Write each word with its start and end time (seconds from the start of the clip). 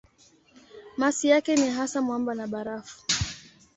Masi 0.97 1.27
yake 1.27 1.55
ni 1.55 1.69
hasa 1.69 2.01
mwamba 2.01 2.35
na 2.35 2.47
barafu. 2.47 3.01